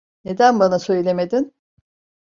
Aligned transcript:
Neden 0.25 0.59
bana 0.59 0.79
söylemedin? 0.79 1.53